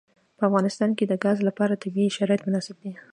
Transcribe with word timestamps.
په 0.37 0.43
افغانستان 0.49 0.89
کې 0.97 1.05
د 1.07 1.13
ګاز 1.23 1.37
لپاره 1.47 1.79
طبیعي 1.83 2.11
شرایط 2.17 2.41
مناسب 2.47 2.75
دي. 2.83 2.91